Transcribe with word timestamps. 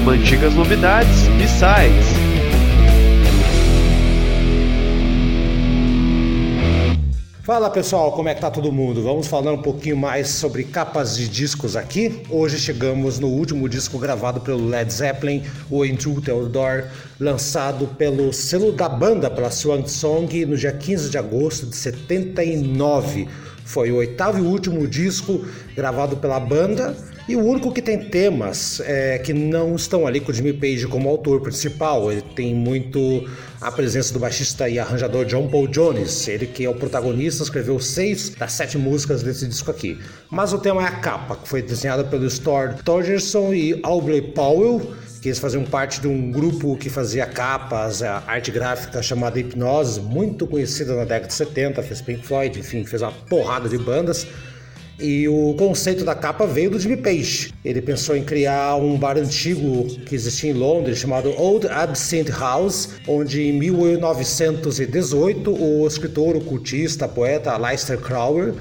programa 0.00 0.12
Antigas 0.12 0.54
Novidades 0.54 1.26
e 1.38 1.46
Sites. 1.46 2.06
Fala 7.42 7.68
pessoal, 7.68 8.12
como 8.12 8.28
é 8.28 8.34
que 8.34 8.40
tá 8.40 8.50
todo 8.50 8.70
mundo? 8.72 9.02
Vamos 9.02 9.26
falar 9.26 9.52
um 9.52 9.60
pouquinho 9.60 9.96
mais 9.96 10.28
sobre 10.28 10.64
capas 10.64 11.16
de 11.16 11.28
discos 11.28 11.76
aqui. 11.76 12.22
Hoje 12.30 12.58
chegamos 12.58 13.18
no 13.18 13.28
último 13.28 13.68
disco 13.68 13.98
gravado 13.98 14.40
pelo 14.40 14.68
Led 14.68 14.90
Zeppelin, 14.92 15.42
o 15.68 15.84
Into 15.84 16.20
the 16.20 16.32
Door, 16.32 16.84
lançado 17.18 17.86
pelo 17.98 18.32
selo 18.32 18.72
da 18.72 18.88
banda, 18.88 19.28
pela 19.28 19.50
Swan 19.50 19.84
Song, 19.86 20.46
no 20.46 20.56
dia 20.56 20.72
15 20.72 21.10
de 21.10 21.18
agosto 21.18 21.66
de 21.66 21.76
79. 21.76 23.28
Foi 23.64 23.90
o 23.90 23.96
oitavo 23.96 24.38
e 24.38 24.42
último 24.42 24.86
disco 24.86 25.44
gravado 25.76 26.16
pela 26.16 26.40
banda 26.40 26.96
e 27.30 27.36
o 27.36 27.44
único 27.44 27.70
que 27.70 27.80
tem 27.80 27.96
temas 27.96 28.80
é, 28.80 29.16
que 29.18 29.32
não 29.32 29.76
estão 29.76 30.04
ali 30.04 30.18
com 30.18 30.32
o 30.32 30.34
Jimmy 30.34 30.52
Page 30.52 30.88
como 30.88 31.08
autor 31.08 31.40
principal. 31.40 32.10
Ele 32.10 32.22
tem 32.34 32.52
muito 32.52 33.24
a 33.60 33.70
presença 33.70 34.12
do 34.12 34.18
baixista 34.18 34.68
e 34.68 34.80
arranjador 34.80 35.24
John 35.26 35.46
Paul 35.46 35.68
Jones, 35.68 36.26
ele 36.26 36.46
que 36.46 36.64
é 36.64 36.68
o 36.68 36.74
protagonista, 36.74 37.44
escreveu 37.44 37.78
seis 37.78 38.30
das 38.30 38.52
sete 38.52 38.76
músicas 38.76 39.22
desse 39.22 39.46
disco 39.46 39.70
aqui. 39.70 39.96
Mas 40.28 40.52
o 40.52 40.58
tema 40.58 40.82
é 40.82 40.86
a 40.86 40.90
capa, 40.90 41.36
que 41.36 41.48
foi 41.48 41.62
desenhada 41.62 42.02
pelo 42.02 42.28
Stuart 42.28 42.82
Torgerson 42.82 43.54
e 43.54 43.78
Aubrey 43.84 44.22
Powell, 44.22 44.92
que 45.22 45.28
eles 45.28 45.38
faziam 45.38 45.62
parte 45.62 46.00
de 46.00 46.08
um 46.08 46.32
grupo 46.32 46.76
que 46.76 46.90
fazia 46.90 47.26
capas, 47.26 48.02
a 48.02 48.24
arte 48.26 48.50
gráfica 48.50 49.00
chamada 49.02 49.38
Hipnose, 49.38 50.00
muito 50.00 50.48
conhecida 50.48 50.96
na 50.96 51.04
década 51.04 51.28
de 51.28 51.34
70, 51.34 51.80
fez 51.84 52.00
Pink 52.00 52.26
Floyd, 52.26 52.58
enfim, 52.58 52.84
fez 52.84 53.02
uma 53.02 53.12
porrada 53.12 53.68
de 53.68 53.78
bandas. 53.78 54.26
E 55.00 55.26
o 55.28 55.54
conceito 55.54 56.04
da 56.04 56.14
capa 56.14 56.46
veio 56.46 56.70
do 56.70 56.78
Jimmy 56.78 56.98
Page. 56.98 57.54
Ele 57.64 57.80
pensou 57.80 58.14
em 58.14 58.22
criar 58.22 58.76
um 58.76 58.98
bar 58.98 59.16
antigo 59.16 59.86
que 60.04 60.14
existia 60.14 60.50
em 60.50 60.54
Londres 60.54 60.98
chamado 60.98 61.30
Old 61.40 61.66
Absinthe 61.68 62.30
House, 62.30 62.90
onde 63.08 63.42
em 63.42 63.52
1918 63.52 65.50
o 65.50 65.86
escritor, 65.86 66.36
o 66.36 66.40
cultista, 66.40 67.08
poeta 67.08 67.56
Leicester 67.56 67.98
Crowell 67.98 68.54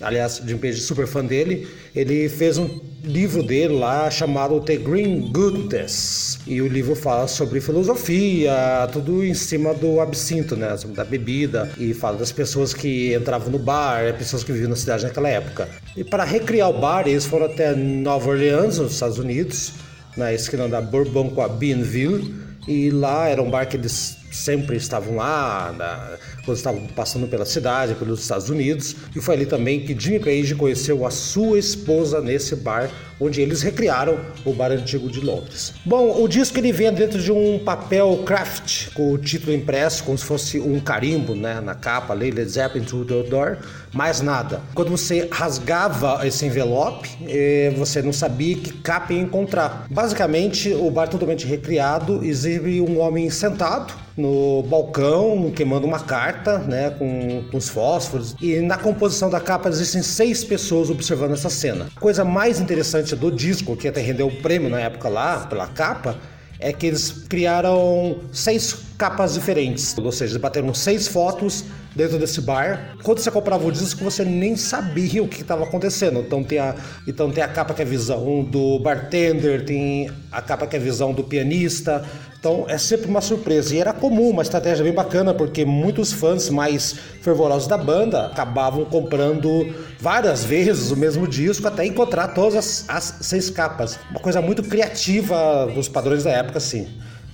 aliás, 0.00 0.42
Jim 0.44 0.58
Page 0.58 0.80
super 0.80 1.06
fã 1.06 1.24
dele, 1.24 1.68
ele 1.94 2.28
fez 2.28 2.58
um 2.58 2.80
livro 3.02 3.42
dele 3.42 3.74
lá 3.74 4.10
chamado 4.10 4.60
The 4.60 4.76
Green 4.76 5.32
Goodness. 5.32 6.38
E 6.46 6.60
o 6.60 6.68
livro 6.68 6.94
fala 6.94 7.26
sobre 7.26 7.60
filosofia, 7.60 8.88
tudo 8.92 9.24
em 9.24 9.34
cima 9.34 9.74
do 9.74 10.00
absinto, 10.00 10.56
né? 10.56 10.74
Da 10.94 11.04
bebida. 11.04 11.70
E 11.78 11.92
fala 11.94 12.18
das 12.18 12.32
pessoas 12.32 12.72
que 12.72 13.14
entravam 13.14 13.50
no 13.50 13.58
bar, 13.58 14.14
pessoas 14.16 14.44
que 14.44 14.52
viviam 14.52 14.70
na 14.70 14.76
cidade 14.76 15.04
naquela 15.04 15.28
época. 15.28 15.68
E 15.96 16.04
para 16.04 16.24
recriar 16.24 16.70
o 16.70 16.80
bar, 16.80 17.06
eles 17.06 17.24
foram 17.26 17.46
até 17.46 17.74
Nova 17.74 18.30
Orleans, 18.30 18.78
nos 18.78 18.92
Estados 18.92 19.18
Unidos, 19.18 19.72
na 20.16 20.32
esquina 20.32 20.68
da 20.68 20.80
Bourbon 20.80 21.30
com 21.30 21.42
a 21.42 21.48
Beanville. 21.48 22.34
E 22.66 22.90
lá 22.90 23.28
era 23.28 23.42
um 23.42 23.50
bar 23.50 23.66
que 23.66 23.76
eles 23.76 24.18
sempre 24.30 24.76
estavam 24.76 25.16
lá, 25.16 25.74
na, 25.76 26.18
quando 26.48 26.56
estavam 26.56 26.80
passando 26.96 27.28
pela 27.28 27.44
cidade, 27.44 27.94
pelos 27.94 28.22
Estados 28.22 28.48
Unidos. 28.48 28.96
E 29.14 29.20
foi 29.20 29.34
ali 29.34 29.44
também 29.44 29.80
que 29.80 29.98
Jimmy 29.98 30.18
Page 30.18 30.54
conheceu 30.54 31.04
a 31.04 31.10
sua 31.10 31.58
esposa 31.58 32.22
nesse 32.22 32.56
bar, 32.56 32.90
onde 33.20 33.40
eles 33.40 33.62
recriaram 33.62 34.18
o 34.44 34.52
bar 34.52 34.70
antigo 34.70 35.10
de 35.10 35.20
Londres. 35.20 35.74
Bom, 35.84 36.22
o 36.22 36.28
disco 36.28 36.58
ele 36.58 36.72
vem 36.72 36.92
dentro 36.92 37.20
de 37.20 37.32
um 37.32 37.58
papel 37.58 38.22
craft, 38.24 38.92
com 38.94 39.12
o 39.12 39.18
título 39.18 39.52
impresso, 39.52 40.04
como 40.04 40.16
se 40.16 40.24
fosse 40.24 40.60
um 40.60 40.80
carimbo 40.80 41.34
né, 41.34 41.60
na 41.60 41.74
capa, 41.74 42.14
Led 42.14 42.42
Zeppelin 42.44 42.84
Through 42.84 43.06
the 43.06 43.22
Door, 43.24 43.58
mais 43.92 44.20
nada. 44.20 44.60
Quando 44.74 44.90
você 44.90 45.28
rasgava 45.30 46.26
esse 46.26 46.44
envelope, 46.46 47.08
eh, 47.26 47.72
você 47.76 48.02
não 48.02 48.12
sabia 48.12 48.56
que 48.56 48.72
capa 48.72 49.12
ia 49.12 49.20
encontrar. 49.20 49.86
Basicamente, 49.90 50.72
o 50.72 50.90
bar 50.90 51.08
totalmente 51.08 51.46
recriado 51.46 52.24
exibe 52.24 52.80
um 52.80 53.00
homem 53.00 53.30
sentado 53.30 53.94
no 54.18 54.64
balcão, 54.64 55.50
queimando 55.54 55.86
uma 55.86 56.00
carta, 56.00 56.58
né, 56.58 56.90
com, 56.90 57.44
com 57.50 57.56
os 57.56 57.68
fósforos. 57.68 58.34
E 58.42 58.56
na 58.60 58.76
composição 58.76 59.30
da 59.30 59.40
capa 59.40 59.68
existem 59.68 60.02
seis 60.02 60.42
pessoas 60.42 60.90
observando 60.90 61.32
essa 61.32 61.48
cena. 61.48 61.86
A 61.96 62.00
coisa 62.00 62.24
mais 62.24 62.60
interessante 62.60 63.07
do 63.16 63.30
disco, 63.30 63.76
que 63.76 63.88
até 63.88 64.00
rendeu 64.00 64.26
o 64.26 64.36
prêmio 64.36 64.68
na 64.68 64.80
época 64.80 65.08
lá, 65.08 65.46
pela 65.46 65.66
capa, 65.66 66.18
é 66.58 66.72
que 66.72 66.86
eles 66.86 67.10
criaram 67.28 68.20
seis 68.32 68.87
capas 68.98 69.34
diferentes. 69.34 69.96
Ou 69.96 70.10
seja, 70.10 70.36
bateram 70.40 70.74
seis 70.74 71.06
fotos 71.06 71.64
dentro 71.94 72.18
desse 72.18 72.40
bar. 72.40 72.96
Quando 73.02 73.20
você 73.20 73.30
comprava 73.30 73.64
o 73.64 73.70
disco, 73.70 74.02
você 74.02 74.24
nem 74.24 74.56
sabia 74.56 75.22
o 75.22 75.28
que 75.28 75.40
estava 75.40 75.62
acontecendo. 75.62 76.18
Então 76.18 76.42
tem, 76.42 76.58
a, 76.58 76.74
então 77.06 77.30
tem 77.30 77.42
a 77.42 77.48
capa 77.48 77.72
que 77.72 77.80
é 77.80 77.84
a 77.84 77.88
visão 77.88 78.42
do 78.42 78.80
bartender, 78.80 79.64
tem 79.64 80.10
a 80.32 80.42
capa 80.42 80.66
que 80.66 80.74
é 80.74 80.78
a 80.80 80.82
visão 80.82 81.12
do 81.12 81.22
pianista. 81.22 82.04
Então 82.40 82.66
é 82.68 82.76
sempre 82.76 83.08
uma 83.08 83.20
surpresa. 83.20 83.72
E 83.74 83.78
era 83.78 83.92
comum, 83.92 84.30
uma 84.30 84.42
estratégia 84.42 84.84
bem 84.84 84.92
bacana, 84.92 85.32
porque 85.32 85.64
muitos 85.64 86.12
fãs 86.12 86.50
mais 86.50 86.92
fervorosos 87.22 87.68
da 87.68 87.78
banda 87.78 88.26
acabavam 88.26 88.84
comprando 88.84 89.72
várias 90.00 90.44
vezes 90.44 90.90
o 90.90 90.96
mesmo 90.96 91.26
disco 91.26 91.68
até 91.68 91.86
encontrar 91.86 92.28
todas 92.28 92.56
as, 92.56 92.84
as 92.88 93.26
seis 93.26 93.48
capas. 93.48 93.98
Uma 94.10 94.20
coisa 94.20 94.42
muito 94.42 94.64
criativa 94.64 95.70
dos 95.72 95.88
padrões 95.88 96.24
da 96.24 96.30
época, 96.30 96.58
assim. 96.58 96.88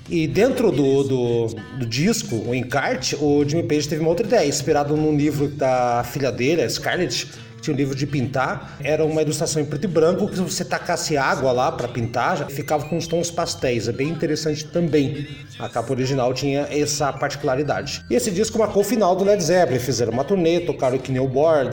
E 0.09 0.27
dentro 0.27 0.71
do, 0.71 1.03
do, 1.03 1.47
do, 1.79 1.87
disco, 1.87 2.37
o 2.37 2.55
encarte, 2.55 3.17
o 3.17 3.43
Jimmy 3.49 3.63
Page 3.63 3.89
teve 3.89 4.03
uma 4.03 4.11
outra 4.11 4.27
ideia, 4.27 4.47
inspirado 4.47 4.95
num 4.97 5.17
livro 5.17 5.49
da 5.49 6.05
filha 6.05 6.31
dele, 6.31 6.61
a 6.61 6.69
Scarlett, 6.69 7.27
que 7.27 7.63
tinha 7.63 7.75
um 7.75 7.77
livro 7.77 7.95
de 7.95 8.07
pintar. 8.07 8.77
Era 8.83 9.03
uma 9.03 9.23
ilustração 9.23 9.63
em 9.63 9.65
preto 9.65 9.85
e 9.85 9.89
branco, 9.89 10.29
que 10.29 10.37
se 10.37 10.43
você 10.43 10.63
tacasse 10.63 11.17
água 11.17 11.53
lá 11.53 11.73
para 11.73 11.89
pintar, 11.89 12.37
já 12.37 12.47
ficava 12.47 12.87
com 12.87 12.99
os 12.99 13.07
tons 13.07 13.31
pastéis. 13.31 13.89
É 13.89 13.93
bem 13.93 14.11
interessante 14.11 14.67
também. 14.67 15.27
A 15.59 15.71
capa 15.71 15.91
original 15.91 16.35
tinha 16.35 16.69
essa 16.71 17.11
particularidade. 17.11 18.05
E 18.11 18.15
esse 18.15 18.31
disco 18.31 18.59
marcou 18.59 18.83
o 18.83 18.85
final 18.85 19.17
do 19.17 19.25
Led 19.25 19.43
Zeppelin. 19.43 19.79
Fizeram 19.79 20.13
uma 20.13 20.25
turnê, 20.25 20.61
tocaram 20.61 20.99
o 20.99 21.01
Kneel 21.01 21.31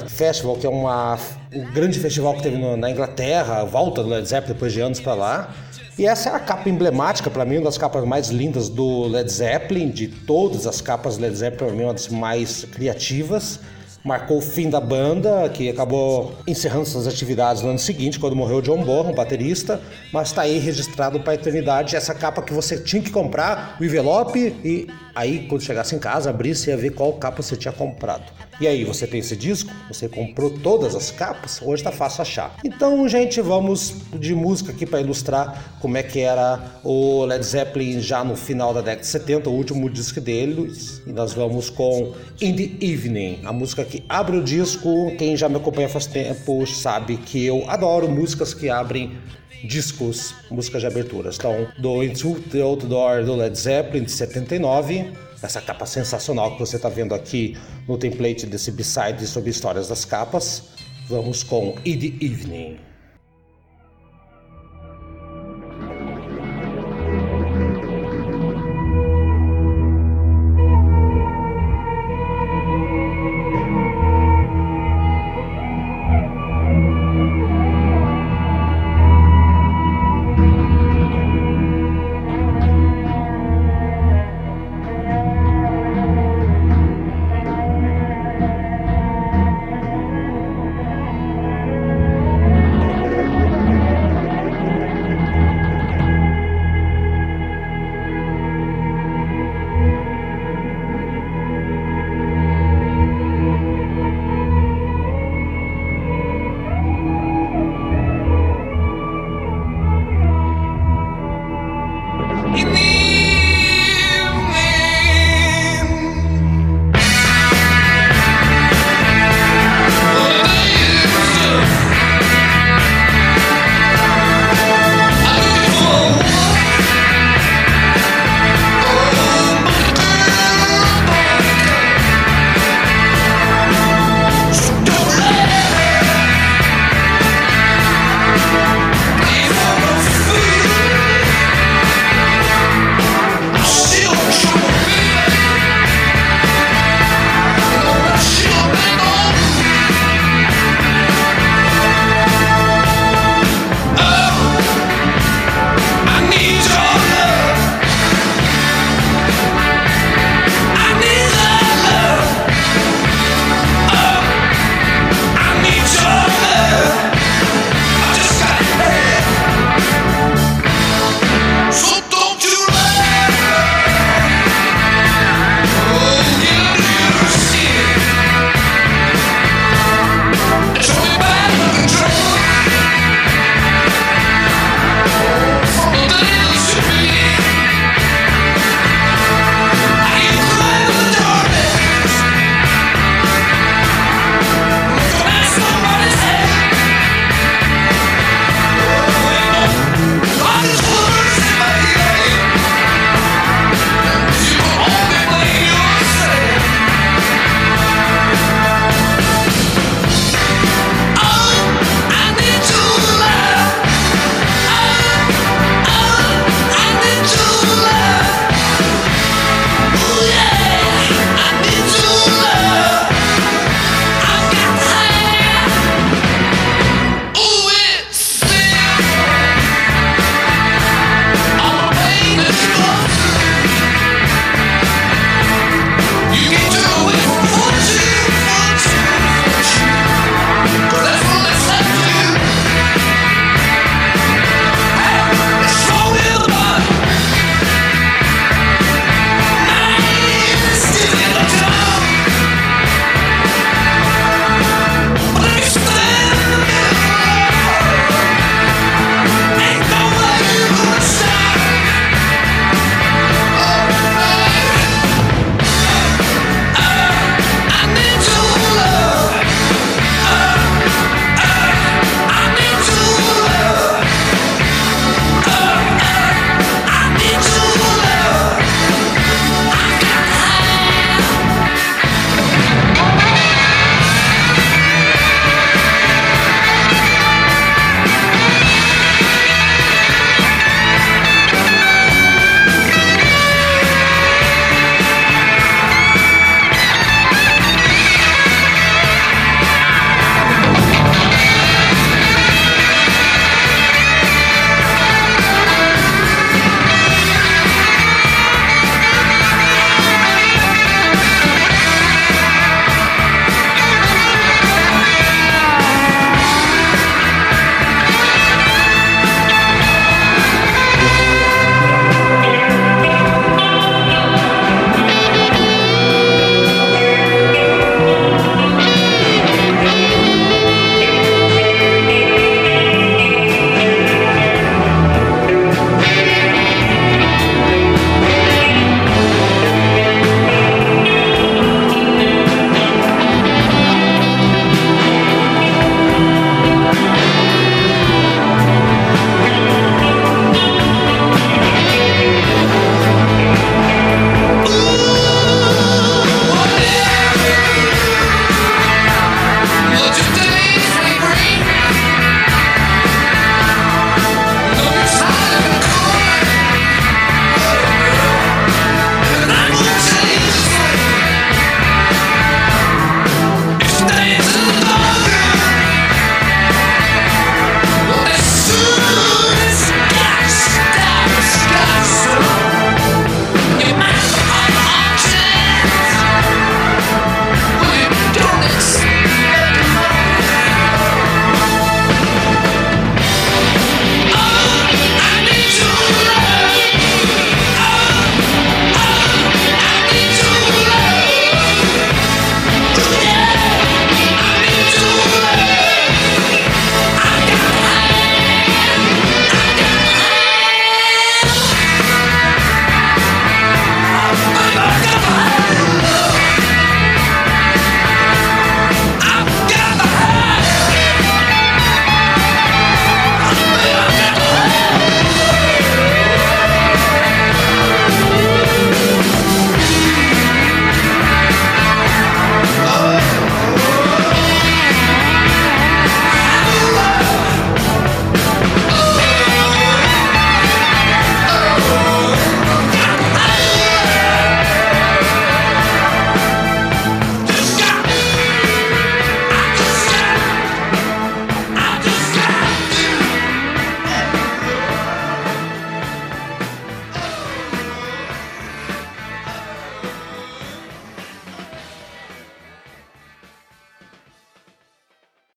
Festival, 0.07 0.55
que 0.55 0.65
é 0.65 0.69
uma, 0.69 1.19
um 1.53 1.69
grande 1.73 1.99
festival 1.99 2.35
que 2.35 2.43
teve 2.43 2.57
na 2.77 2.89
Inglaterra, 2.89 3.65
volta 3.65 4.01
do 4.01 4.07
Led 4.07 4.25
Zeppelin 4.25 4.53
depois 4.53 4.71
de 4.71 4.79
anos 4.79 5.01
para 5.01 5.13
lá. 5.15 5.53
E 6.01 6.05
essa 6.07 6.31
é 6.31 6.33
a 6.33 6.39
capa 6.39 6.67
emblemática, 6.67 7.29
para 7.29 7.45
mim, 7.45 7.57
uma 7.57 7.65
das 7.65 7.77
capas 7.77 8.03
mais 8.03 8.29
lindas 8.29 8.69
do 8.69 9.03
Led 9.03 9.31
Zeppelin, 9.31 9.91
de 9.91 10.07
todas 10.07 10.65
as 10.65 10.81
capas 10.81 11.19
Led 11.19 11.35
Zeppelin, 11.35 11.57
para 11.57 11.77
mim, 11.77 11.83
uma 11.83 11.93
das 11.93 12.07
mais 12.07 12.65
criativas. 12.65 13.59
Marcou 14.03 14.39
o 14.39 14.41
fim 14.41 14.67
da 14.67 14.79
banda, 14.79 15.47
que 15.49 15.69
acabou 15.69 16.33
encerrando 16.47 16.87
suas 16.87 17.05
atividades 17.05 17.61
no 17.61 17.69
ano 17.69 17.77
seguinte, 17.77 18.19
quando 18.19 18.35
morreu 18.35 18.63
John 18.63 18.83
Bonham, 18.83 19.13
baterista, 19.13 19.79
mas 20.11 20.29
está 20.29 20.41
aí 20.41 20.57
registrado 20.57 21.19
para 21.19 21.33
a 21.33 21.35
eternidade 21.35 21.95
essa 21.95 22.15
capa 22.15 22.41
que 22.41 22.51
você 22.51 22.79
tinha 22.79 23.03
que 23.03 23.11
comprar, 23.11 23.77
o 23.79 23.85
envelope, 23.85 24.39
e 24.65 24.87
aí, 25.13 25.45
quando 25.47 25.61
chegasse 25.61 25.95
em 25.95 25.99
casa, 25.99 26.31
abrisse 26.31 26.67
e 26.67 26.73
ia 26.73 26.77
ver 26.77 26.95
qual 26.95 27.13
capa 27.13 27.43
você 27.43 27.55
tinha 27.55 27.71
comprado. 27.71 28.23
E 28.61 28.67
aí, 28.67 28.83
você 28.83 29.07
tem 29.07 29.21
esse 29.21 29.35
disco? 29.35 29.73
Você 29.87 30.07
comprou 30.07 30.51
todas 30.51 30.93
as 30.93 31.09
capas? 31.09 31.59
Hoje 31.63 31.81
tá 31.81 31.91
fácil 31.91 32.21
achar. 32.21 32.55
Então, 32.63 33.09
gente, 33.09 33.41
vamos 33.41 33.95
de 34.13 34.35
música 34.35 34.71
aqui 34.71 34.85
para 34.85 35.01
ilustrar 35.01 35.79
como 35.81 35.97
é 35.97 36.03
que 36.03 36.19
era 36.19 36.79
o 36.83 37.25
Led 37.25 37.43
Zeppelin 37.43 37.99
já 37.99 38.23
no 38.23 38.35
final 38.35 38.71
da 38.71 38.81
década 38.81 39.01
de 39.01 39.07
70, 39.07 39.49
o 39.49 39.53
último 39.53 39.89
disco 39.89 40.21
deles. 40.21 41.01
E 41.07 41.11
nós 41.11 41.33
vamos 41.33 41.71
com 41.71 42.13
In 42.39 42.55
the 42.55 42.85
Evening, 42.85 43.39
a 43.45 43.51
música 43.51 43.83
que 43.83 44.05
abre 44.07 44.37
o 44.37 44.43
disco. 44.43 45.11
Quem 45.17 45.35
já 45.35 45.49
me 45.49 45.55
acompanha 45.55 45.89
faz 45.89 46.05
tempo 46.05 46.63
sabe 46.67 47.17
que 47.17 47.43
eu 47.43 47.67
adoro 47.67 48.07
músicas 48.07 48.53
que 48.53 48.69
abrem 48.69 49.17
discos, 49.63 50.35
músicas 50.51 50.81
de 50.81 50.87
aberturas. 50.87 51.35
Então, 51.37 51.67
do 51.79 52.03
Into 52.03 52.39
the 52.51 52.61
Outdoor 52.61 53.23
do 53.23 53.35
Led 53.35 53.57
Zeppelin 53.57 54.03
de 54.03 54.11
79 54.11 55.30
essa 55.41 55.61
capa 55.61 55.85
sensacional 55.85 56.53
que 56.53 56.59
você 56.59 56.75
está 56.75 56.89
vendo 56.89 57.15
aqui 57.15 57.57
no 57.87 57.97
template 57.97 58.45
desse 58.45 58.71
B-side 58.71 59.25
sobre 59.25 59.49
histórias 59.49 59.87
das 59.87 60.05
capas. 60.05 60.63
Vamos 61.07 61.43
com 61.43 61.73
the 61.83 62.25
Evening. 62.25 62.90